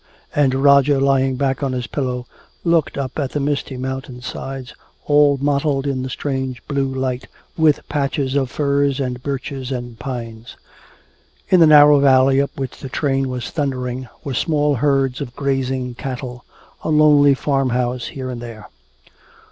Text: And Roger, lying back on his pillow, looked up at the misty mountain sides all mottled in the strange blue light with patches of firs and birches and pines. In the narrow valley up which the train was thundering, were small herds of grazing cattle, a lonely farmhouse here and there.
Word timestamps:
And 0.33 0.55
Roger, 0.55 0.99
lying 0.99 1.35
back 1.35 1.61
on 1.61 1.73
his 1.73 1.85
pillow, 1.85 2.25
looked 2.63 2.97
up 2.97 3.19
at 3.19 3.33
the 3.33 3.39
misty 3.39 3.77
mountain 3.77 4.19
sides 4.23 4.73
all 5.05 5.37
mottled 5.39 5.85
in 5.85 6.01
the 6.01 6.09
strange 6.09 6.59
blue 6.67 6.87
light 6.87 7.27
with 7.55 7.87
patches 7.87 8.33
of 8.33 8.49
firs 8.49 8.99
and 8.99 9.21
birches 9.21 9.71
and 9.71 9.99
pines. 9.99 10.57
In 11.49 11.59
the 11.59 11.67
narrow 11.67 11.99
valley 11.99 12.41
up 12.41 12.49
which 12.55 12.79
the 12.79 12.89
train 12.89 13.29
was 13.29 13.51
thundering, 13.51 14.07
were 14.23 14.33
small 14.33 14.73
herds 14.73 15.21
of 15.21 15.35
grazing 15.35 15.93
cattle, 15.93 16.45
a 16.81 16.89
lonely 16.89 17.35
farmhouse 17.35 18.07
here 18.07 18.31
and 18.31 18.41
there. 18.41 18.69